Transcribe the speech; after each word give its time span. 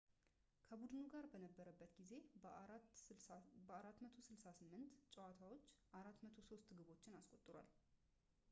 ከቡድኑ 0.67 1.01
ጋር 1.13 1.25
በነበረበት 1.33 1.91
ጊዜ 1.99 2.11
በ 2.43 2.53
468 2.61 5.03
ጨዋታዎች 5.17 5.67
403 5.99 6.73
ግቦችን 6.79 7.15
አስቆጥሯል 7.21 7.69